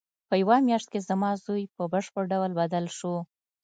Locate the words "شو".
2.97-3.15